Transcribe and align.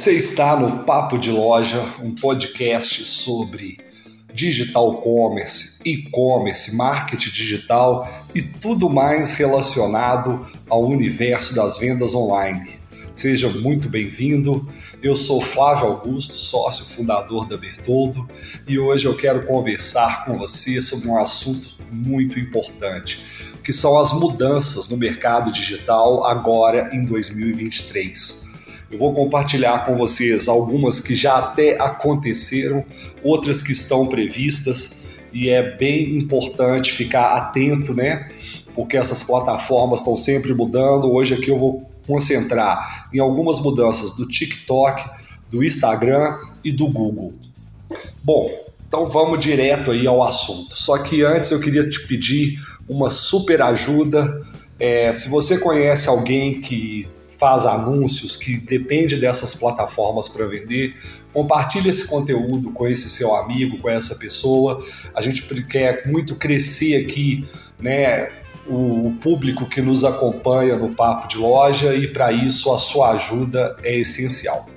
Você 0.00 0.14
está 0.14 0.58
no 0.58 0.84
Papo 0.84 1.18
de 1.18 1.30
Loja, 1.30 1.78
um 2.02 2.14
podcast 2.14 3.04
sobre 3.04 3.78
digital 4.32 4.98
commerce, 4.98 5.78
e-commerce, 5.84 6.74
marketing 6.74 7.28
digital 7.28 8.08
e 8.34 8.40
tudo 8.40 8.88
mais 8.88 9.34
relacionado 9.34 10.40
ao 10.70 10.86
universo 10.86 11.54
das 11.54 11.76
vendas 11.76 12.14
online. 12.14 12.80
Seja 13.12 13.50
muito 13.50 13.90
bem-vindo. 13.90 14.66
Eu 15.02 15.14
sou 15.14 15.38
Flávio 15.38 15.88
Augusto, 15.88 16.32
sócio 16.32 16.86
fundador 16.86 17.46
da 17.46 17.58
Bertoldo, 17.58 18.26
e 18.66 18.78
hoje 18.78 19.06
eu 19.06 19.14
quero 19.14 19.44
conversar 19.44 20.24
com 20.24 20.38
você 20.38 20.80
sobre 20.80 21.10
um 21.10 21.18
assunto 21.18 21.76
muito 21.92 22.40
importante, 22.40 23.22
que 23.62 23.70
são 23.70 23.98
as 23.98 24.14
mudanças 24.14 24.88
no 24.88 24.96
mercado 24.96 25.52
digital 25.52 26.24
agora 26.24 26.88
em 26.90 27.04
2023. 27.04 28.48
Eu 28.90 28.98
vou 28.98 29.12
compartilhar 29.12 29.84
com 29.84 29.94
vocês 29.94 30.48
algumas 30.48 30.98
que 30.98 31.14
já 31.14 31.38
até 31.38 31.80
aconteceram, 31.80 32.84
outras 33.22 33.62
que 33.62 33.70
estão 33.70 34.06
previstas 34.06 35.02
e 35.32 35.48
é 35.48 35.76
bem 35.76 36.16
importante 36.16 36.90
ficar 36.90 37.36
atento, 37.36 37.94
né? 37.94 38.28
Porque 38.74 38.96
essas 38.96 39.22
plataformas 39.22 40.00
estão 40.00 40.16
sempre 40.16 40.52
mudando. 40.52 41.12
Hoje 41.12 41.34
aqui 41.34 41.50
eu 41.50 41.58
vou 41.58 41.88
concentrar 42.04 43.08
em 43.12 43.20
algumas 43.20 43.60
mudanças 43.60 44.10
do 44.10 44.26
TikTok, 44.26 45.08
do 45.48 45.62
Instagram 45.62 46.36
e 46.64 46.72
do 46.72 46.88
Google. 46.88 47.32
Bom, 48.24 48.50
então 48.88 49.06
vamos 49.06 49.38
direto 49.38 49.92
aí 49.92 50.04
ao 50.04 50.20
assunto. 50.20 50.76
Só 50.76 50.98
que 50.98 51.22
antes 51.22 51.52
eu 51.52 51.60
queria 51.60 51.88
te 51.88 52.04
pedir 52.08 52.58
uma 52.88 53.08
super 53.08 53.62
ajuda. 53.62 54.44
É, 54.80 55.12
se 55.12 55.28
você 55.28 55.58
conhece 55.58 56.08
alguém 56.08 56.60
que 56.60 57.06
faz 57.40 57.64
anúncios, 57.64 58.36
que 58.36 58.58
depende 58.58 59.16
dessas 59.16 59.54
plataformas 59.54 60.28
para 60.28 60.46
vender, 60.46 60.94
compartilhe 61.32 61.88
esse 61.88 62.06
conteúdo 62.06 62.70
com 62.70 62.86
esse 62.86 63.08
seu 63.08 63.34
amigo, 63.34 63.78
com 63.78 63.88
essa 63.88 64.14
pessoa. 64.16 64.78
A 65.14 65.22
gente 65.22 65.42
quer 65.64 66.06
muito 66.06 66.36
crescer 66.36 67.02
aqui, 67.02 67.48
né? 67.80 68.28
O 68.66 69.14
público 69.22 69.64
que 69.64 69.80
nos 69.80 70.04
acompanha 70.04 70.76
no 70.76 70.94
Papo 70.94 71.26
de 71.26 71.38
Loja 71.38 71.94
e 71.94 72.06
para 72.08 72.30
isso 72.30 72.70
a 72.74 72.78
sua 72.78 73.12
ajuda 73.12 73.74
é 73.82 73.96
essencial. 73.98 74.68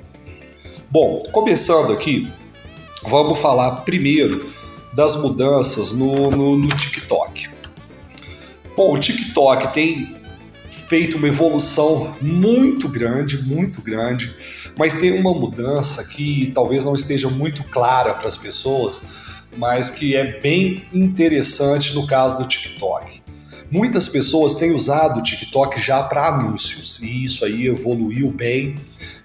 Bom, 0.89 1.21
começando 1.33 1.91
aqui, 1.91 2.31
vamos 3.05 3.39
falar 3.39 3.81
primeiro 3.81 4.49
das 4.93 5.17
mudanças 5.17 5.91
no, 5.91 6.31
no, 6.31 6.57
no 6.57 6.67
TikTok. 6.69 7.49
Bom, 8.77 8.93
o 8.93 8.99
TikTok 8.99 9.73
tem 9.73 10.22
feito 10.93 11.17
uma 11.17 11.27
evolução 11.27 12.15
muito 12.21 12.87
grande, 12.87 13.41
muito 13.41 13.81
grande, 13.81 14.35
mas 14.77 14.93
tem 14.93 15.19
uma 15.19 15.33
mudança 15.33 16.03
que 16.03 16.51
talvez 16.53 16.85
não 16.85 16.93
esteja 16.93 17.31
muito 17.31 17.63
clara 17.63 18.13
para 18.13 18.27
as 18.27 18.37
pessoas, 18.37 19.01
mas 19.57 19.89
que 19.89 20.15
é 20.15 20.39
bem 20.39 20.85
interessante 20.93 21.95
no 21.95 22.05
caso 22.05 22.37
do 22.37 22.45
TikTok. 22.45 23.23
Muitas 23.71 24.07
pessoas 24.07 24.53
têm 24.53 24.71
usado 24.71 25.19
o 25.19 25.23
TikTok 25.23 25.81
já 25.81 26.03
para 26.03 26.27
anúncios 26.27 27.01
e 27.01 27.23
isso 27.23 27.43
aí 27.43 27.65
evoluiu 27.65 28.29
bem. 28.29 28.75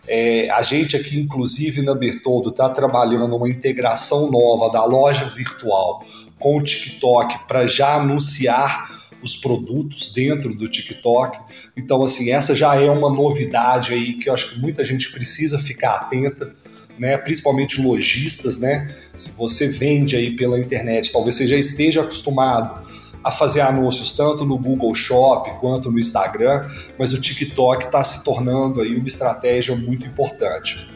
É, 0.07 0.49
a 0.49 0.63
gente 0.63 0.97
aqui, 0.97 1.21
inclusive 1.21 1.83
na 1.83 1.95
Bertoldo, 1.95 2.49
está 2.49 2.71
trabalhando 2.71 3.29
numa 3.29 3.47
integração 3.47 4.31
nova 4.31 4.73
da 4.73 4.87
loja 4.87 5.27
virtual 5.37 6.03
com 6.39 6.57
o 6.57 6.63
TikTok 6.63 7.47
para 7.47 7.67
já 7.67 7.97
anunciar 7.97 8.89
os 9.23 9.37
produtos 9.37 10.13
dentro 10.13 10.55
do 10.55 10.69
TikTok. 10.69 11.39
Então, 11.77 12.03
assim, 12.03 12.31
essa 12.31 12.55
já 12.55 12.77
é 12.77 12.91
uma 12.91 13.11
novidade 13.11 13.93
aí 13.93 14.15
que 14.15 14.29
eu 14.29 14.35
acho 14.35 14.55
que 14.55 14.61
muita 14.61 14.85
gente 14.85 15.11
precisa 15.13 15.59
ficar 15.59 15.97
atenta. 15.97 16.53
Né, 16.99 17.17
principalmente 17.17 17.81
lojistas, 17.81 18.59
né? 18.59 18.93
Se 19.17 19.31
você 19.31 19.69
vende 19.69 20.17
aí 20.17 20.35
pela 20.35 20.59
internet, 20.59 21.13
talvez 21.13 21.37
você 21.37 21.47
já 21.47 21.57
esteja 21.57 22.03
acostumado 22.03 22.83
a 23.23 23.31
fazer 23.31 23.61
anúncios 23.61 24.11
tanto 24.11 24.45
no 24.45 24.59
Google 24.59 24.93
Shop 24.97 25.49
quanto 25.61 25.93
no 25.93 25.99
Instagram, 26.01 26.69
mas 26.99 27.13
o 27.13 27.21
TikTok 27.21 27.85
está 27.85 28.03
se 28.03 28.25
tornando 28.25 28.81
aí 28.81 28.97
uma 28.97 29.07
estratégia 29.07 29.77
muito 29.77 30.09
importante. 30.09 30.89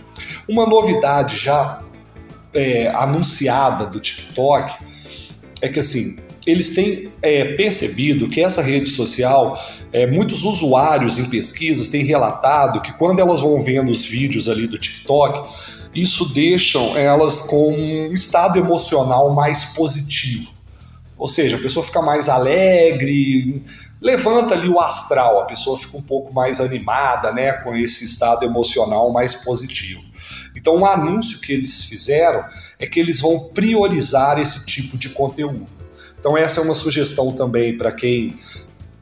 Uma 0.49 0.67
novidade 0.67 1.37
já 1.37 1.83
é, 2.53 2.89
anunciada 2.89 3.87
do 3.87 4.01
TikTok 4.01 4.75
é 5.61 5.69
que 5.69 5.79
assim 5.81 6.19
eles 6.47 6.75
têm 6.75 7.13
é, 7.23 7.55
percebido 7.55 8.29
que 8.29 8.41
essa 8.41 8.61
rede 8.61 8.89
social, 8.89 9.59
é, 9.93 10.07
muitos 10.07 10.45
usuários 10.45 11.19
em 11.19 11.27
pesquisas 11.27 11.89
têm 11.89 12.05
relatado 12.05 12.81
que 12.81 12.93
quando 12.93 13.21
elas 13.21 13.41
vão 13.41 13.61
vendo 13.61 13.91
os 13.91 14.05
vídeos 14.05 14.49
ali 14.49 14.67
do 14.67 14.79
TikTok, 14.79 15.49
isso 15.95 16.33
deixa 16.33 16.79
elas 16.99 17.43
com 17.43 17.73
um 17.73 18.15
estado 18.15 18.59
emocional 18.59 19.33
mais 19.35 19.67
positivo. 19.67 20.51
Ou 21.17 21.29
seja, 21.29 21.57
a 21.57 21.61
pessoa 21.61 21.85
fica 21.85 22.03
mais 22.03 22.29
alegre, 22.29 23.63
levanta 24.01 24.55
ali 24.55 24.69
o 24.69 24.81
astral, 24.81 25.41
a 25.41 25.45
pessoa 25.45 25.79
fica 25.79 25.97
um 25.97 26.03
pouco 26.03 26.33
mais 26.33 26.61
animada, 26.61 27.33
né, 27.33 27.53
com 27.53 27.77
esse 27.77 28.05
estado 28.05 28.45
emocional 28.45 29.13
mais 29.13 29.37
positivo. 29.37 30.03
Então, 30.57 30.79
o 30.79 30.87
anúncio 30.87 31.41
que 31.41 31.53
eles 31.53 31.85
fizeram 31.85 32.45
é 32.79 32.87
que 32.87 32.99
eles 32.99 33.21
vão 33.21 33.39
priorizar 33.55 34.41
esse 34.41 34.67
tipo 34.67 34.99
de 34.99 35.11
conteúdo. 35.11 35.82
Então, 36.23 36.39
essa 36.39 36.61
é 36.61 36.63
uma 36.63 36.73
sugestão 36.73 37.33
também 37.33 37.77
para 37.77 37.91
quem 37.91 38.33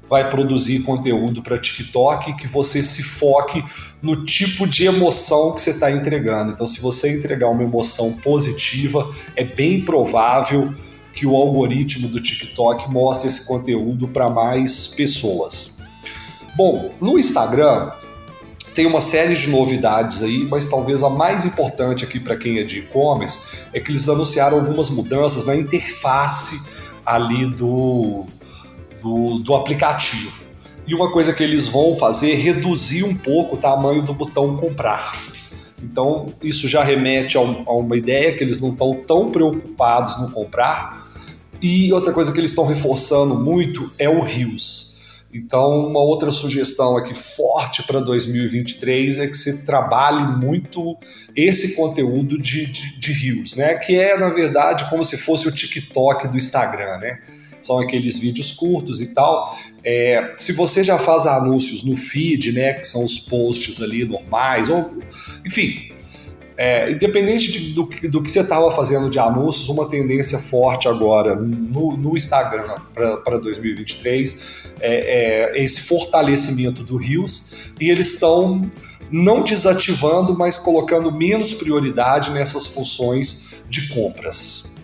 vai 0.09 0.31
produzir 0.31 0.81
conteúdo 0.81 1.43
para 1.43 1.59
TikTok, 1.59 2.35
que 2.35 2.47
você 2.47 2.83
se 2.83 3.03
foque 3.03 3.63
no 4.01 4.25
tipo 4.25 4.67
de 4.67 4.87
emoção 4.87 5.53
que 5.53 5.61
você 5.61 5.69
está 5.69 5.93
entregando. 5.93 6.51
Então, 6.51 6.67
se 6.67 6.81
você 6.81 7.15
entregar 7.15 7.51
uma 7.51 7.63
emoção 7.63 8.15
positiva, 8.15 9.07
é 9.37 9.45
bem 9.45 9.85
provável 9.85 10.73
que 11.13 11.27
o 11.27 11.37
algoritmo 11.37 12.09
do 12.09 12.23
TikTok 12.23 12.91
mostre 12.91 13.29
esse 13.29 13.45
conteúdo 13.45 14.09
para 14.09 14.31
mais 14.31 14.87
pessoas. 14.87 15.77
Bom, 16.57 16.91
no 17.03 17.19
Instagram 17.19 17.91
tem 18.75 18.87
uma 18.87 19.03
série 19.03 19.35
de 19.35 19.51
novidades 19.51 20.23
aí, 20.23 20.39
mas 20.49 20.69
talvez 20.69 21.03
a 21.03 21.11
mais 21.11 21.45
importante 21.45 22.03
aqui 22.03 22.19
para 22.19 22.35
quem 22.35 22.59
é 22.59 22.63
de 22.63 22.79
e-commerce 22.79 23.67
é 23.75 23.81
que 23.81 23.91
eles 23.91 24.09
anunciaram 24.09 24.57
algumas 24.57 24.89
mudanças 24.89 25.45
na 25.45 25.55
interface 25.55 26.80
ali 27.15 27.47
do, 27.47 28.25
do, 29.03 29.39
do 29.39 29.55
aplicativo. 29.55 30.45
E 30.87 30.95
uma 30.95 31.11
coisa 31.11 31.33
que 31.33 31.43
eles 31.43 31.69
vão 31.69 31.95
fazer 31.95 32.33
é 32.33 32.35
reduzir 32.35 33.05
um 33.05 33.15
pouco 33.15 33.55
o 33.55 33.59
tamanho 33.59 34.03
do 34.03 34.13
botão 34.13 34.57
comprar. 34.57 35.17
Então, 35.83 36.27
isso 36.43 36.69
já 36.69 36.83
remete 36.83 37.37
a, 37.37 37.41
um, 37.41 37.63
a 37.67 37.73
uma 37.73 37.97
ideia 37.97 38.33
que 38.35 38.45
eles 38.45 38.61
não 38.61 38.71
estão 38.71 38.95
tão 39.07 39.29
preocupados 39.29 40.19
no 40.21 40.31
comprar. 40.31 41.01
E 41.63 41.93
outra 41.93 42.13
coisa 42.13 42.33
que 42.33 42.39
eles 42.39 42.51
estão 42.51 42.67
reforçando 42.67 43.35
muito 43.35 43.91
é 43.99 44.09
o 44.09 44.21
Rios. 44.21 44.90
Então, 45.33 45.87
uma 45.87 46.01
outra 46.01 46.33
sugestão 46.33 46.97
aqui 46.97 47.15
forte 47.15 47.85
para 47.85 48.01
2023 48.01 49.19
é 49.19 49.27
que 49.29 49.37
você 49.37 49.59
trabalhe 49.59 50.37
muito 50.37 50.97
esse 51.37 51.77
conteúdo 51.77 52.37
de, 52.37 52.67
de, 52.67 52.99
de 52.99 53.57
né? 53.57 53.77
Que 53.77 53.97
é, 53.97 54.19
na 54.19 54.31
verdade, 54.31 54.91
como 54.91 55.05
se 55.05 55.17
fosse 55.17 55.47
o 55.47 55.53
TikTok 55.53 56.27
do 56.27 56.37
Instagram, 56.37 56.99
né? 56.99 57.21
São 57.63 57.79
aqueles 57.79 58.19
vídeos 58.19 58.51
curtos 58.51 59.01
e 59.01 59.09
tal. 59.09 59.57
É, 59.85 60.33
se 60.37 60.53
você 60.53 60.83
já 60.83 60.99
faz 60.99 61.27
anúncios 61.27 61.85
no 61.85 61.95
feed, 61.95 62.53
né? 62.53 62.73
Que 62.73 62.85
são 62.85 63.05
os 63.05 63.19
posts 63.19 63.81
ali 63.81 64.05
normais, 64.05 64.69
ou 64.69 64.99
enfim, 65.47 65.93
é, 66.63 66.91
independente 66.93 67.51
de, 67.51 67.73
do, 67.73 67.85
do, 67.85 68.23
que 68.23 68.31
você 68.31 68.41
estava 68.41 68.71
fazendo 68.71 69.09
de 69.09 69.19
anúncios, 69.19 69.71
uma 69.71 69.89
tendência 69.89 70.39
forte 70.39 70.89
agora 70.89 71.35
no, 71.35 71.97
no 71.97 72.15
Instagram 72.19 72.75
para 72.93 73.39
2023 73.39 74.73
é, 74.79 75.55
é, 75.55 75.65
esse 75.65 75.81
fortalecimento 75.81 76.83
do 76.83 76.99
Rios 76.99 77.73
e 77.81 77.89
eles 77.89 78.13
estão 78.13 78.71
não 79.11 79.43
desativando, 79.43 80.37
mas 80.37 80.59
colocando 80.59 81.11
menos 81.11 81.55
prioridade 81.55 82.31
nessas 82.31 82.67
funções 82.67 83.63
de 83.67 83.89
compras. 83.89 84.75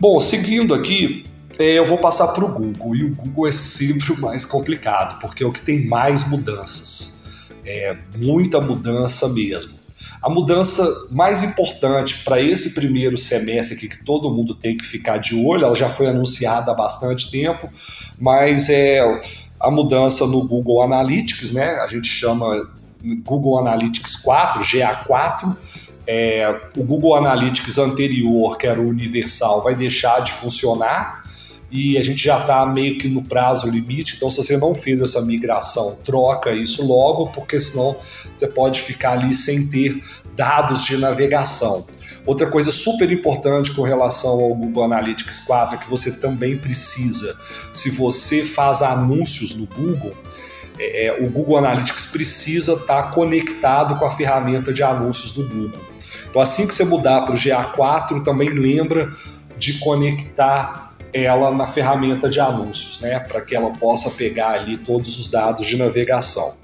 Bom, 0.00 0.18
seguindo 0.18 0.74
aqui, 0.74 1.24
é, 1.56 1.78
eu 1.78 1.84
vou 1.84 1.98
passar 1.98 2.26
para 2.28 2.44
o 2.44 2.52
Google 2.52 2.96
e 2.96 3.04
o 3.04 3.14
Google 3.14 3.46
é 3.46 3.52
sempre 3.52 4.10
o 4.10 4.20
mais 4.20 4.44
complicado 4.44 5.20
porque 5.20 5.44
é 5.44 5.46
o 5.46 5.52
que 5.52 5.62
tem 5.62 5.86
mais 5.86 6.28
mudanças, 6.28 7.20
é 7.64 7.96
muita 8.16 8.60
mudança 8.60 9.28
mesmo. 9.28 9.78
A 10.22 10.28
mudança 10.28 10.84
mais 11.10 11.42
importante 11.42 12.24
para 12.24 12.40
esse 12.40 12.70
primeiro 12.70 13.16
semestre 13.16 13.76
aqui, 13.76 13.88
que 13.88 14.04
todo 14.04 14.32
mundo 14.32 14.54
tem 14.54 14.76
que 14.76 14.84
ficar 14.84 15.18
de 15.18 15.34
olho, 15.34 15.64
ela 15.64 15.74
já 15.74 15.88
foi 15.88 16.08
anunciada 16.08 16.72
há 16.72 16.74
bastante 16.74 17.30
tempo, 17.30 17.68
mas 18.18 18.68
é 18.68 19.00
a 19.60 19.70
mudança 19.70 20.26
no 20.26 20.46
Google 20.46 20.82
Analytics, 20.82 21.52
né? 21.52 21.78
A 21.80 21.86
gente 21.86 22.08
chama 22.08 22.68
Google 23.24 23.58
Analytics 23.58 24.16
4, 24.16 24.62
GA4. 24.62 25.56
É, 26.06 26.60
o 26.76 26.82
Google 26.84 27.14
Analytics 27.14 27.78
anterior, 27.78 28.56
que 28.56 28.66
era 28.66 28.80
o 28.80 28.88
universal, 28.88 29.62
vai 29.62 29.74
deixar 29.74 30.20
de 30.20 30.32
funcionar 30.32 31.22
e 31.70 31.98
a 31.98 32.02
gente 32.02 32.24
já 32.24 32.40
está 32.40 32.64
meio 32.66 32.98
que 32.98 33.08
no 33.08 33.22
prazo 33.22 33.68
limite. 33.68 34.14
Então, 34.16 34.30
se 34.30 34.38
você 34.38 34.56
não 34.56 34.74
fez 34.74 35.00
essa 35.00 35.20
migração, 35.20 35.98
troca 36.04 36.52
isso 36.52 36.86
logo, 36.86 37.28
porque 37.28 37.60
senão 37.60 37.96
você 38.34 38.46
pode 38.46 38.80
ficar 38.80 39.12
ali 39.12 39.34
sem 39.34 39.66
ter 39.66 40.02
dados 40.34 40.84
de 40.84 40.96
navegação. 40.96 41.86
Outra 42.24 42.46
coisa 42.46 42.72
super 42.72 43.10
importante 43.10 43.72
com 43.72 43.82
relação 43.82 44.32
ao 44.32 44.54
Google 44.54 44.84
Analytics 44.84 45.40
4 45.40 45.76
é 45.76 45.78
que 45.78 45.88
você 45.88 46.12
também 46.12 46.56
precisa, 46.56 47.36
se 47.72 47.90
você 47.90 48.42
faz 48.42 48.82
anúncios 48.82 49.54
no 49.54 49.66
Google, 49.66 50.14
é, 50.78 51.06
é 51.06 51.22
o 51.22 51.30
Google 51.30 51.58
Analytics 51.58 52.06
precisa 52.06 52.74
estar 52.74 53.04
tá 53.04 53.10
conectado 53.10 53.96
com 53.96 54.04
a 54.04 54.10
ferramenta 54.10 54.72
de 54.72 54.82
anúncios 54.82 55.32
do 55.32 55.42
Google. 55.46 55.80
Então, 56.28 56.40
assim 56.40 56.66
que 56.66 56.74
você 56.74 56.84
mudar 56.84 57.22
para 57.22 57.34
o 57.34 57.38
GA4, 57.38 58.22
também 58.22 58.50
lembra 58.50 59.10
de 59.56 59.78
conectar 59.78 60.94
ela 61.12 61.50
na 61.50 61.66
ferramenta 61.66 62.28
de 62.28 62.40
anúncios, 62.40 63.00
né, 63.00 63.18
para 63.20 63.40
que 63.40 63.54
ela 63.54 63.70
possa 63.70 64.10
pegar 64.10 64.50
ali 64.50 64.76
todos 64.76 65.18
os 65.18 65.28
dados 65.28 65.66
de 65.66 65.76
navegação. 65.76 66.54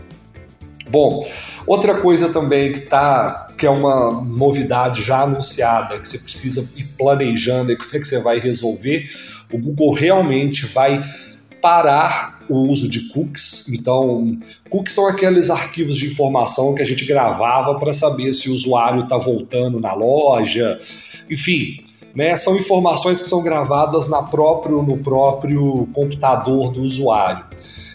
Bom, 0.89 1.21
outra 1.67 1.97
coisa 2.01 2.29
também 2.29 2.71
que 2.71 2.81
tá, 2.81 3.49
que 3.57 3.67
é 3.67 3.71
uma 3.71 4.23
novidade 4.23 5.03
já 5.03 5.23
anunciada, 5.23 5.99
que 5.99 6.07
você 6.07 6.19
precisa 6.19 6.69
ir 6.77 6.85
planejando 6.99 7.73
e 7.73 7.77
como 7.77 7.91
é 7.95 7.99
que 7.99 8.07
você 8.07 8.21
vai 8.21 8.39
resolver, 8.39 9.09
o 9.51 9.59
Google 9.59 9.93
realmente 9.95 10.67
vai 10.67 11.01
parar 11.63 12.45
o 12.49 12.59
uso 12.69 12.89
de 12.89 13.09
cookies. 13.09 13.73
Então, 13.73 14.37
cookies 14.69 14.95
são 14.95 15.09
aqueles 15.09 15.49
arquivos 15.49 15.97
de 15.97 16.07
informação 16.07 16.75
que 16.75 16.83
a 16.83 16.85
gente 16.85 17.07
gravava 17.07 17.79
para 17.79 17.93
saber 17.93 18.33
se 18.35 18.51
o 18.51 18.55
usuário 18.55 19.05
está 19.05 19.17
voltando 19.17 19.81
na 19.81 19.95
loja, 19.95 20.79
enfim, 21.31 21.83
né, 22.15 22.37
são 22.37 22.57
informações 22.57 23.21
que 23.21 23.29
são 23.29 23.43
gravadas 23.43 24.09
na 24.09 24.23
próprio, 24.23 24.83
no 24.83 24.99
próprio 24.99 25.89
computador 25.93 26.71
do 26.71 26.83
usuário. 26.83 27.45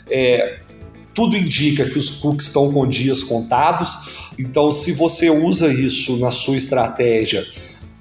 É, 0.09 0.59
tudo 1.13 1.37
indica 1.37 1.89
que 1.89 1.97
os 1.97 2.09
cookies 2.11 2.47
estão 2.47 2.71
com 2.71 2.85
dias 2.85 3.23
contados, 3.23 4.29
então 4.37 4.71
se 4.71 4.91
você 4.91 5.29
usa 5.29 5.71
isso 5.71 6.17
na 6.17 6.31
sua 6.31 6.57
estratégia, 6.57 7.45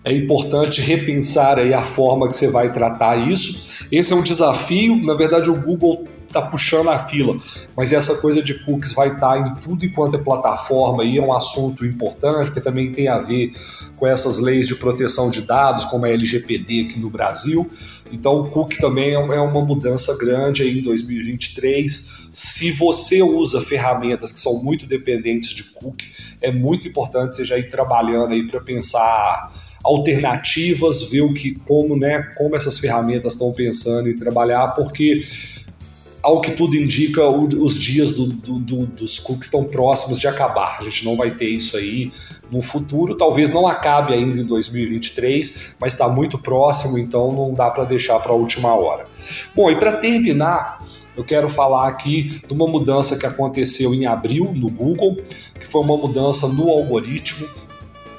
é 0.04 0.12
importante 0.12 0.80
repensar 0.80 1.58
aí 1.58 1.74
a 1.74 1.82
forma 1.82 2.28
que 2.28 2.36
você 2.36 2.48
vai 2.48 2.72
tratar 2.72 3.16
isso. 3.16 3.86
Esse 3.90 4.12
é 4.12 4.16
um 4.16 4.22
desafio, 4.22 4.96
na 4.96 5.14
verdade 5.14 5.50
o 5.50 5.60
Google 5.60 6.06
está 6.28 6.42
puxando 6.42 6.90
a 6.90 6.98
fila. 6.98 7.36
Mas 7.76 7.92
essa 7.92 8.16
coisa 8.16 8.42
de 8.42 8.54
cookies 8.64 8.92
vai 8.92 9.08
estar 9.08 9.30
tá 9.30 9.38
em 9.38 9.54
tudo 9.56 9.84
enquanto 9.84 10.16
é 10.16 10.18
plataforma 10.18 11.04
e 11.04 11.18
é 11.18 11.22
um 11.22 11.32
assunto 11.32 11.84
importante, 11.84 12.46
porque 12.46 12.60
também 12.60 12.92
tem 12.92 13.08
a 13.08 13.18
ver 13.18 13.52
com 13.96 14.06
essas 14.06 14.38
leis 14.38 14.68
de 14.68 14.76
proteção 14.76 15.30
de 15.30 15.42
dados, 15.42 15.84
como 15.84 16.04
a 16.04 16.10
LGPD 16.10 16.86
aqui 16.88 16.98
no 16.98 17.10
Brasil. 17.10 17.68
Então, 18.12 18.40
o 18.40 18.48
cookie 18.48 18.78
também 18.78 19.10
é, 19.10 19.14
é 19.14 19.40
uma 19.40 19.64
mudança 19.64 20.16
grande 20.16 20.62
aí 20.62 20.78
em 20.78 20.82
2023. 20.82 22.28
Se 22.32 22.70
você 22.70 23.22
usa 23.22 23.60
ferramentas 23.60 24.32
que 24.32 24.38
são 24.38 24.62
muito 24.62 24.86
dependentes 24.86 25.50
de 25.50 25.64
cookie, 25.64 26.08
é 26.40 26.52
muito 26.52 26.86
importante 26.86 27.34
você 27.34 27.44
já 27.44 27.58
ir 27.58 27.68
trabalhando 27.68 28.32
aí 28.32 28.46
para 28.46 28.60
pensar 28.60 29.52
alternativas, 29.84 31.02
ver 31.02 31.22
o 31.22 31.32
que, 31.32 31.54
como, 31.66 31.96
né, 31.96 32.20
como 32.36 32.56
essas 32.56 32.78
ferramentas 32.78 33.32
estão 33.32 33.52
pensando 33.52 34.08
em 34.08 34.14
trabalhar, 34.14 34.68
porque 34.68 35.18
ao 36.28 36.42
que 36.42 36.50
tudo 36.50 36.76
indica, 36.76 37.26
os 37.26 37.78
dias 37.78 38.12
do, 38.12 38.26
do, 38.26 38.58
do, 38.58 38.86
dos 38.86 39.18
cookies 39.18 39.46
estão 39.46 39.64
próximos 39.64 40.20
de 40.20 40.28
acabar. 40.28 40.76
A 40.78 40.82
gente 40.82 41.02
não 41.02 41.16
vai 41.16 41.30
ter 41.30 41.48
isso 41.48 41.74
aí 41.74 42.12
no 42.50 42.60
futuro. 42.60 43.16
Talvez 43.16 43.48
não 43.48 43.66
acabe 43.66 44.12
ainda 44.12 44.38
em 44.38 44.44
2023, 44.44 45.76
mas 45.80 45.94
está 45.94 46.06
muito 46.06 46.38
próximo, 46.38 46.98
então 46.98 47.32
não 47.32 47.54
dá 47.54 47.70
para 47.70 47.84
deixar 47.84 48.20
para 48.20 48.32
a 48.32 48.34
última 48.34 48.74
hora. 48.74 49.06
Bom, 49.56 49.70
e 49.70 49.78
para 49.78 49.96
terminar, 49.96 50.86
eu 51.16 51.24
quero 51.24 51.48
falar 51.48 51.88
aqui 51.88 52.24
de 52.46 52.52
uma 52.52 52.66
mudança 52.66 53.16
que 53.16 53.24
aconteceu 53.24 53.94
em 53.94 54.04
abril 54.04 54.52
no 54.54 54.68
Google, 54.68 55.16
que 55.58 55.66
foi 55.66 55.80
uma 55.80 55.96
mudança 55.96 56.46
no 56.46 56.68
algoritmo. 56.68 57.48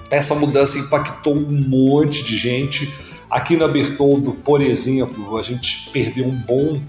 Essa 0.10 0.34
mudança 0.34 0.80
impactou 0.80 1.36
um 1.36 1.64
monte 1.68 2.24
de 2.24 2.36
gente. 2.36 2.92
Aqui 3.30 3.56
na 3.56 3.68
Bertoldo, 3.68 4.32
por 4.32 4.64
exemplo, 4.64 5.38
a 5.38 5.44
gente 5.44 5.92
perdeu 5.92 6.26
um 6.26 6.36
bom 6.36 6.82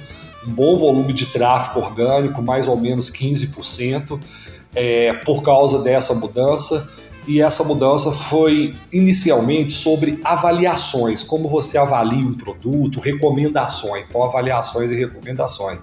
um 0.46 0.52
bom 0.52 0.76
volume 0.76 1.12
de 1.12 1.26
tráfego 1.26 1.80
orgânico, 1.80 2.42
mais 2.42 2.66
ou 2.68 2.76
menos 2.76 3.10
15%, 3.10 4.18
é, 4.74 5.12
por 5.12 5.42
causa 5.42 5.78
dessa 5.80 6.14
mudança. 6.14 6.88
E 7.28 7.40
essa 7.40 7.62
mudança 7.62 8.10
foi 8.10 8.74
inicialmente 8.90 9.72
sobre 9.72 10.18
avaliações, 10.24 11.22
como 11.22 11.48
você 11.48 11.76
avalia 11.76 12.24
um 12.24 12.34
produto, 12.34 12.98
recomendações, 12.98 14.08
então 14.08 14.22
avaliações 14.22 14.90
e 14.90 14.96
recomendações. 14.96 15.78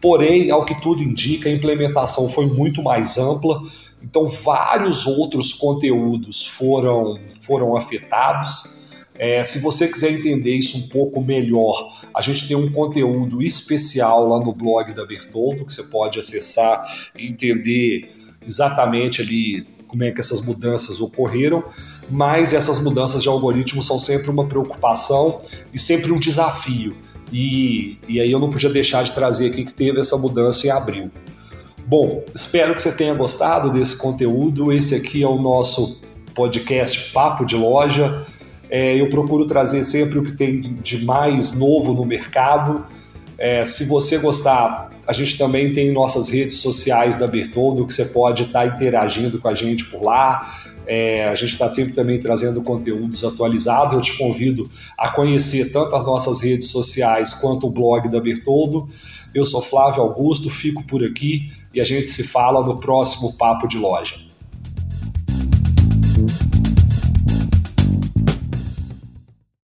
Porém, 0.00 0.50
ao 0.50 0.64
que 0.64 0.80
tudo 0.80 1.02
indica, 1.02 1.48
a 1.48 1.52
implementação 1.52 2.28
foi 2.28 2.46
muito 2.46 2.82
mais 2.82 3.16
ampla, 3.16 3.60
então 4.02 4.26
vários 4.26 5.06
outros 5.06 5.54
conteúdos 5.54 6.46
foram, 6.46 7.18
foram 7.40 7.76
afetados. 7.76 8.85
É, 9.18 9.42
se 9.42 9.58
você 9.60 9.88
quiser 9.88 10.12
entender 10.12 10.54
isso 10.54 10.78
um 10.78 10.88
pouco 10.88 11.20
melhor, 11.22 11.92
a 12.14 12.20
gente 12.20 12.46
tem 12.46 12.56
um 12.56 12.70
conteúdo 12.70 13.42
especial 13.42 14.28
lá 14.28 14.44
no 14.44 14.52
blog 14.52 14.92
da 14.92 15.04
Bertoldo 15.04 15.64
que 15.64 15.72
você 15.72 15.82
pode 15.82 16.18
acessar 16.18 16.86
e 17.16 17.26
entender 17.26 18.10
exatamente 18.46 19.22
ali 19.22 19.66
como 19.86 20.04
é 20.04 20.10
que 20.10 20.20
essas 20.20 20.44
mudanças 20.44 21.00
ocorreram, 21.00 21.62
mas 22.10 22.52
essas 22.52 22.80
mudanças 22.80 23.22
de 23.22 23.28
algoritmo 23.28 23.82
são 23.82 23.98
sempre 23.98 24.30
uma 24.30 24.46
preocupação 24.46 25.40
e 25.72 25.78
sempre 25.78 26.12
um 26.12 26.18
desafio. 26.18 26.96
E, 27.32 27.98
e 28.08 28.20
aí 28.20 28.30
eu 28.30 28.38
não 28.38 28.50
podia 28.50 28.68
deixar 28.68 29.02
de 29.04 29.12
trazer 29.12 29.46
aqui 29.46 29.64
que 29.64 29.72
teve 29.72 30.00
essa 30.00 30.16
mudança 30.16 30.66
em 30.66 30.70
abril. 30.70 31.10
Bom, 31.86 32.18
espero 32.34 32.74
que 32.74 32.82
você 32.82 32.90
tenha 32.90 33.14
gostado 33.14 33.70
desse 33.70 33.96
conteúdo. 33.96 34.72
Esse 34.72 34.94
aqui 34.94 35.22
é 35.22 35.28
o 35.28 35.40
nosso 35.40 36.02
podcast 36.34 37.12
Papo 37.12 37.44
de 37.44 37.54
Loja. 37.54 38.26
É, 38.68 39.00
eu 39.00 39.08
procuro 39.08 39.46
trazer 39.46 39.84
sempre 39.84 40.18
o 40.18 40.24
que 40.24 40.32
tem 40.32 40.60
de 40.60 41.04
mais 41.04 41.52
novo 41.52 41.94
no 41.94 42.04
mercado. 42.04 42.84
É, 43.38 43.64
se 43.64 43.84
você 43.84 44.18
gostar, 44.18 44.90
a 45.06 45.12
gente 45.12 45.38
também 45.38 45.72
tem 45.72 45.92
nossas 45.92 46.28
redes 46.28 46.58
sociais 46.58 47.16
da 47.16 47.26
Bertoldo, 47.26 47.86
que 47.86 47.92
você 47.92 48.06
pode 48.06 48.44
estar 48.44 48.62
tá 48.62 48.66
interagindo 48.66 49.38
com 49.38 49.48
a 49.48 49.54
gente 49.54 49.84
por 49.84 50.02
lá. 50.02 50.44
É, 50.86 51.24
a 51.24 51.34
gente 51.34 51.52
está 51.52 51.70
sempre 51.70 51.92
também 51.92 52.18
trazendo 52.18 52.62
conteúdos 52.62 53.24
atualizados. 53.24 53.94
Eu 53.94 54.00
te 54.00 54.16
convido 54.16 54.68
a 54.96 55.10
conhecer 55.10 55.70
tanto 55.70 55.94
as 55.94 56.04
nossas 56.04 56.40
redes 56.40 56.68
sociais 56.68 57.34
quanto 57.34 57.66
o 57.66 57.70
blog 57.70 58.08
da 58.08 58.20
Bertoldo. 58.20 58.88
Eu 59.34 59.44
sou 59.44 59.60
Flávio 59.60 60.02
Augusto, 60.02 60.48
fico 60.48 60.82
por 60.84 61.04
aqui 61.04 61.50
e 61.74 61.80
a 61.80 61.84
gente 61.84 62.08
se 62.08 62.24
fala 62.24 62.64
no 62.64 62.78
próximo 62.78 63.34
Papo 63.34 63.68
de 63.68 63.78
Loja. 63.78 64.25